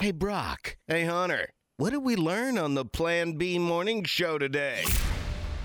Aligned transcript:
Hey, 0.00 0.10
Brock. 0.12 0.76
Hey, 0.86 1.04
Hunter. 1.04 1.48
What 1.76 1.90
did 1.90 1.98
we 1.98 2.16
learn 2.16 2.58
on 2.58 2.74
the 2.74 2.84
Plan 2.84 3.34
B 3.34 3.58
morning 3.58 4.04
show 4.04 4.38
today? 4.38 4.82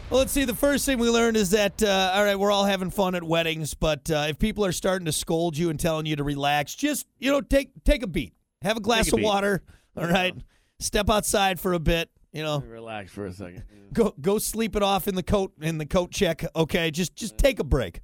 Well, 0.09 0.19
let's 0.19 0.31
see. 0.31 0.45
The 0.45 0.53
first 0.53 0.85
thing 0.85 0.99
we 0.99 1.09
learned 1.09 1.37
is 1.37 1.51
that, 1.51 1.81
uh, 1.81 2.11
all 2.13 2.23
right, 2.23 2.37
we're 2.37 2.51
all 2.51 2.65
having 2.65 2.91
fun 2.91 3.15
at 3.15 3.23
weddings, 3.23 3.73
but 3.73 4.11
uh, 4.11 4.27
if 4.29 4.37
people 4.37 4.63
are 4.63 4.71
starting 4.71 5.05
to 5.05 5.11
scold 5.11 5.57
you 5.57 5.69
and 5.69 5.79
telling 5.79 6.05
you 6.05 6.15
to 6.15 6.23
relax, 6.23 6.75
just, 6.75 7.07
you 7.19 7.31
know, 7.31 7.41
take 7.41 7.71
take 7.83 8.03
a 8.03 8.07
beat. 8.07 8.33
Have 8.61 8.77
a 8.77 8.79
glass 8.79 9.11
a 9.11 9.15
of 9.15 9.17
beat. 9.17 9.25
water, 9.25 9.63
all 9.97 10.05
right? 10.05 10.35
Step 10.79 11.09
outside 11.09 11.59
for 11.59 11.73
a 11.73 11.79
bit, 11.79 12.11
you 12.31 12.43
know. 12.43 12.59
Relax 12.59 13.11
for 13.11 13.25
a 13.25 13.33
second. 13.33 13.63
Go 13.91 14.13
go 14.21 14.37
sleep 14.37 14.75
it 14.75 14.83
off 14.83 15.07
in 15.07 15.15
the 15.15 15.23
coat 15.23 15.53
in 15.61 15.79
the 15.79 15.85
coat 15.85 16.11
check, 16.11 16.45
okay? 16.55 16.91
Just 16.91 17.15
just 17.15 17.37
take 17.37 17.59
a 17.59 17.63
break. 17.63 18.01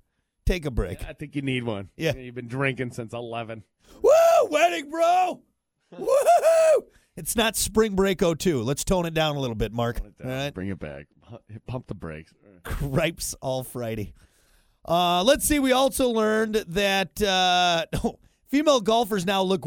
Take 0.48 0.66
a 0.66 0.72
break. 0.72 1.08
I 1.08 1.14
think 1.14 1.36
you 1.36 1.44
need 1.44 1.64
one. 1.64 1.90
Yeah. 1.96 2.16
You've 2.16 2.34
been 2.34 2.48
drinking 2.48 2.92
since 2.94 3.14
11. 3.14 3.62
Woo! 4.02 4.12
Wedding, 4.50 4.90
bro! 4.90 5.42
Woo! 5.98 6.08
It's 7.16 7.36
not 7.36 7.56
spring 7.56 7.96
break 7.96 8.22
02. 8.22 8.62
Let's 8.62 8.84
tone 8.84 9.06
it 9.06 9.14
down 9.14 9.36
a 9.36 9.40
little 9.40 9.56
bit, 9.56 9.74
Mark. 9.74 10.00
All 10.24 10.52
Bring 10.52 10.70
it 10.70 10.80
back. 10.80 11.08
Pump 11.68 11.88
the 11.88 11.96
brakes. 11.96 12.34
Cripes 12.64 13.36
all 13.42 13.64
Friday. 13.64 14.14
Uh, 14.86 15.24
let's 15.24 15.46
see. 15.46 15.60
We 15.60 15.72
also 15.72 16.10
learned 16.10 16.56
that 16.70 17.22
uh, 17.22 17.86
female 18.48 18.82
golfers 18.82 19.26
now 19.26 19.42
look 19.42 19.66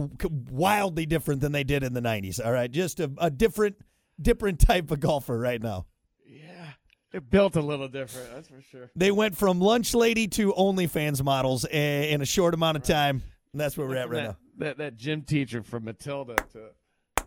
wildly 0.50 1.06
different 1.06 1.40
than 1.40 1.52
they 1.52 1.64
did 1.64 1.82
in 1.82 1.92
the 1.92 2.00
90s. 2.00 2.44
All 2.44 2.52
right. 2.52 2.70
Just 2.70 3.00
a, 3.00 3.10
a 3.18 3.30
different, 3.30 3.76
different 4.20 4.58
type 4.58 4.90
of 4.90 5.00
golfer 5.00 5.38
right 5.38 5.62
now. 5.62 5.86
Yeah. 6.26 6.70
They're 7.10 7.20
built 7.20 7.56
a 7.56 7.60
little 7.60 7.88
different, 7.88 8.34
that's 8.34 8.48
for 8.48 8.62
sure. 8.62 8.90
They 8.96 9.10
went 9.10 9.36
from 9.36 9.60
lunch 9.60 9.92
lady 9.94 10.26
to 10.28 10.54
OnlyFans 10.54 11.22
models 11.22 11.66
in 11.66 12.22
a 12.22 12.26
short 12.26 12.54
amount 12.54 12.78
of 12.78 12.82
time. 12.82 13.22
And 13.52 13.60
that's 13.60 13.76
where 13.76 13.86
we're 13.86 13.96
at 13.96 14.08
right 14.08 14.22
that, 14.22 14.28
now. 14.28 14.36
That, 14.58 14.78
that 14.78 14.96
gym 14.96 15.22
teacher 15.22 15.62
from 15.62 15.84
Matilda 15.84 16.36
to. 16.52 17.24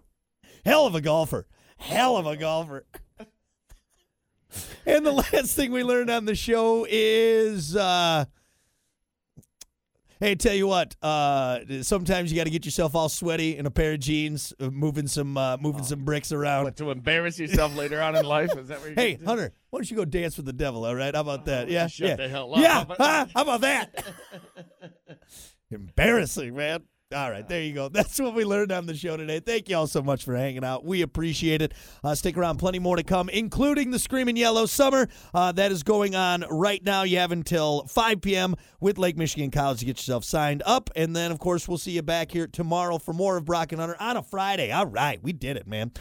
Hell 0.63 0.85
of 0.85 0.95
a 0.95 1.01
golfer. 1.01 1.47
Hell 1.77 2.17
of 2.17 2.25
a 2.25 2.37
golfer. 2.37 2.85
and 4.85 5.05
the 5.05 5.11
last 5.11 5.55
thing 5.55 5.71
we 5.71 5.83
learned 5.83 6.09
on 6.09 6.25
the 6.25 6.35
show 6.35 6.85
is 6.89 7.75
uh 7.75 8.25
Hey, 10.21 10.33
tell 10.35 10.55
you 10.55 10.65
what, 10.65 10.95
uh 11.01 11.59
sometimes 11.81 12.31
you 12.31 12.37
got 12.37 12.45
to 12.45 12.49
get 12.49 12.63
yourself 12.63 12.95
all 12.95 13.09
sweaty 13.09 13.57
in 13.57 13.65
a 13.65 13.71
pair 13.71 13.93
of 13.93 13.99
jeans, 13.99 14.53
uh, 14.61 14.69
moving 14.69 15.07
some 15.07 15.35
uh, 15.37 15.57
moving 15.57 15.83
some 15.83 16.05
bricks 16.05 16.31
around. 16.31 16.63
What, 16.63 16.77
to 16.77 16.89
embarrass 16.89 17.37
yourself 17.37 17.75
later 17.75 18.01
on 18.01 18.15
in 18.15 18.25
life? 18.25 18.57
Is 18.57 18.69
that 18.69 18.79
what 18.79 18.85
you're 18.87 18.95
Hey, 18.95 19.15
gonna 19.15 19.17
do? 19.17 19.25
Hunter, 19.25 19.51
why 19.71 19.79
don't 19.79 19.91
you 19.91 19.97
go 19.97 20.05
dance 20.05 20.37
with 20.37 20.45
the 20.45 20.53
devil, 20.53 20.85
all 20.85 20.95
right? 20.95 21.13
How 21.13 21.19
about 21.21 21.45
that? 21.45 21.69
Yeah. 21.69 21.87
shut 21.87 22.07
yeah. 22.07 22.15
the 22.15 22.29
hell 22.29 22.55
up. 22.55 22.61
Yeah. 22.61 22.73
How 22.73 22.81
about- 22.83 22.97
huh? 22.97 23.25
How 23.35 23.41
about 23.41 23.61
that? 23.61 24.05
Embarrassing, 25.71 26.55
man. 26.55 26.83
All 27.15 27.31
right, 27.31 27.47
there 27.47 27.61
you 27.61 27.71
go. 27.71 27.87
That's 27.95 28.19
what 28.19 28.35
we 28.35 28.43
learned 28.43 28.73
on 28.73 28.87
the 28.87 28.93
show 28.93 29.15
today. 29.15 29.39
Thank 29.39 29.69
you 29.69 29.77
all 29.77 29.87
so 29.87 30.01
much 30.01 30.25
for 30.25 30.35
hanging 30.35 30.65
out. 30.65 30.83
We 30.83 31.01
appreciate 31.01 31.61
it. 31.61 31.73
Uh, 32.03 32.13
stick 32.13 32.35
around, 32.35 32.57
plenty 32.57 32.77
more 32.79 32.97
to 32.97 33.03
come, 33.03 33.29
including 33.29 33.91
the 33.91 33.99
Screaming 33.99 34.35
Yellow 34.35 34.65
Summer 34.65 35.07
uh, 35.33 35.53
that 35.53 35.71
is 35.71 35.81
going 35.81 36.13
on 36.13 36.43
right 36.49 36.83
now. 36.83 37.03
You 37.03 37.19
have 37.19 37.31
until 37.31 37.85
5 37.85 38.19
p.m. 38.19 38.55
with 38.81 38.97
Lake 38.97 39.15
Michigan 39.15 39.49
College 39.49 39.79
to 39.79 39.85
get 39.85 39.97
yourself 39.97 40.25
signed 40.25 40.61
up. 40.65 40.89
And 40.97 41.15
then, 41.15 41.31
of 41.31 41.39
course, 41.39 41.69
we'll 41.69 41.77
see 41.77 41.91
you 41.91 42.01
back 42.01 42.31
here 42.31 42.47
tomorrow 42.47 42.97
for 42.97 43.13
more 43.13 43.37
of 43.37 43.45
Brock 43.45 43.71
and 43.71 43.79
Hunter 43.79 43.95
on 43.97 44.17
a 44.17 44.21
Friday. 44.21 44.73
All 44.73 44.87
right, 44.87 45.23
we 45.23 45.31
did 45.31 45.55
it, 45.55 45.67
man. 45.67 45.91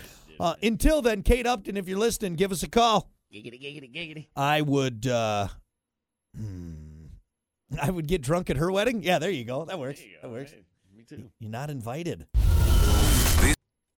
Uh, 0.41 0.55
until 0.65 1.01
then, 1.01 1.23
Kate 1.23 1.47
Upton, 1.47 1.77
if 1.77 1.87
you're 1.87 1.97
listening, 1.98 2.35
give 2.35 2.51
us 2.51 2.65
a 2.65 2.69
call. 2.69 3.09
Giggity, 3.33 3.62
giggity, 3.62 3.95
giggity. 3.95 4.29
I 4.37 4.62
would 4.62 5.07
uh 5.07 5.48
hmm, 6.37 7.07
I 7.81 7.91
would 7.91 8.07
get 8.07 8.20
drunk 8.20 8.51
at 8.51 8.57
her 8.57 8.70
wedding. 8.70 9.03
Yeah, 9.03 9.19
there 9.19 9.31
you 9.31 9.45
go. 9.45 9.65
That 9.65 9.79
works. 9.79 10.01
You 10.01 10.17
That 10.23 10.31
works. 10.31 10.55
Too. 11.07 11.31
You're 11.39 11.51
not 11.51 11.69
invited. 11.71 12.27